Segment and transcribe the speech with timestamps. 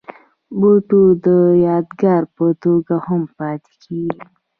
[0.59, 1.27] بوټونه د
[1.67, 4.25] یادګار په توګه هم پاتې کېږي.